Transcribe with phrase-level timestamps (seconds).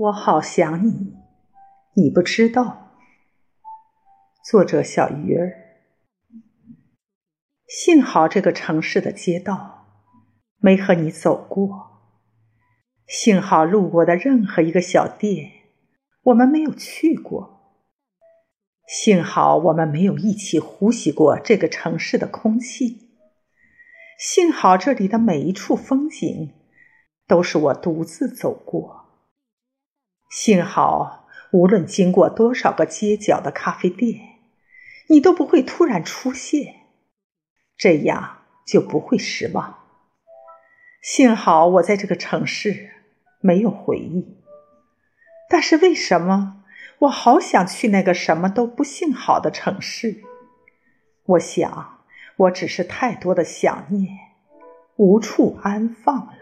[0.00, 1.14] 我好想你，
[1.92, 2.96] 你不知道。
[4.42, 5.52] 作者：小鱼儿。
[7.68, 10.06] 幸好这个城市的街道
[10.56, 12.00] 没和你走过，
[13.06, 15.50] 幸好路过的任何一个小店
[16.22, 17.76] 我们没有去过，
[18.86, 23.10] 幸好我们没有一起呼吸过这个城市的空气，
[24.18, 26.54] 幸好这里的每一处风景
[27.26, 28.99] 都是我独自走过。
[30.30, 34.38] 幸好，无论经过多少个街角的咖啡店，
[35.08, 36.86] 你都不会突然出现，
[37.76, 39.88] 这样就不会失望。
[41.02, 42.90] 幸好我在这个城市
[43.40, 44.38] 没有回忆，
[45.48, 46.62] 但是为什么
[47.00, 50.22] 我好想去那个什么都不幸好的城市？
[51.24, 52.04] 我想，
[52.36, 54.16] 我只是太多的想念，
[54.94, 56.34] 无处安放了。